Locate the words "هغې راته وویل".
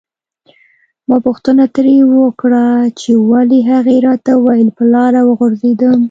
3.71-4.69